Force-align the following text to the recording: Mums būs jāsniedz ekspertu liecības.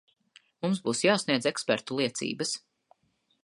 Mums 0.65 0.79
būs 0.87 1.03
jāsniedz 1.07 1.49
ekspertu 1.51 1.99
liecības. 2.01 2.59